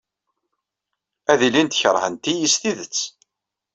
[1.31, 2.97] Ad ilint kerhent-iyi s tidet.